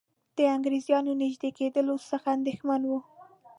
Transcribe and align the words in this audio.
د 0.37 0.39
انګریزانو 0.55 1.11
نیژدې 1.21 1.49
کېدلو 1.59 1.95
څخه 2.11 2.27
اندېښمن 2.37 2.81
وو. 2.85 2.99